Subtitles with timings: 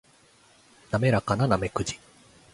[0.89, 1.99] 滑らかなナメクジ